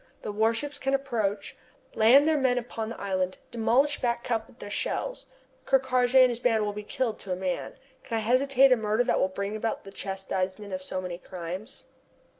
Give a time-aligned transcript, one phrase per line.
[0.23, 1.55] The warships can approach,
[1.93, 5.27] land their men upon the island, demolish Back Cup with their shells.
[5.67, 7.75] Ker Karraje and his band will be killed to a man.
[8.01, 11.19] Can I hesitate at a murder that will bring about the chastisement of so many
[11.19, 11.83] crimes?